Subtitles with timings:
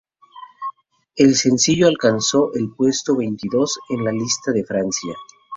[1.15, 5.13] El sencillo alcanzó el puesto veintidós en la lista de Francia.